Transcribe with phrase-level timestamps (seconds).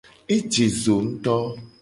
[0.35, 1.37] Eje zo ngto.